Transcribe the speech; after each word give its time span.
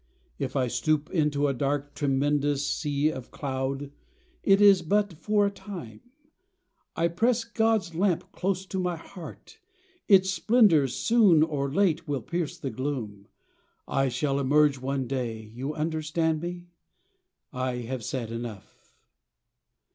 If 0.39 0.55
I 0.55 0.65
stoop 0.67 1.11
Into 1.11 1.47
a 1.47 1.53
dark, 1.53 1.93
tremendous 1.93 2.65
sea 2.65 3.11
of 3.11 3.29
cloud 3.29 3.91
It 4.41 4.59
is 4.59 4.81
but 4.81 5.13
for 5.13 5.45
a 5.45 5.51
time; 5.51 6.01
I 6.95 7.07
press 7.07 7.43
God's 7.43 7.93
lamp 7.93 8.21
28 8.21 8.25
lEaetcr 8.31 8.31
IFnterpretcD. 8.31 8.31
Close 8.31 8.65
to 8.65 8.79
my 8.79 8.95
heart; 8.95 9.59
its 10.07 10.31
splendors, 10.31 10.95
soon 10.95 11.43
or 11.43 11.71
late, 11.71 12.07
Will 12.07 12.23
pierce 12.23 12.57
the 12.57 12.71
gloom, 12.71 13.27
I 13.87 14.09
shall 14.09 14.39
emerge 14.39 14.79
one 14.79 15.05
day. 15.05 15.51
You 15.53 15.75
understand 15.75 16.41
me? 16.41 16.65
I 17.53 17.73
have 17.75 18.03
said 18.03 18.31
enough 18.31 18.95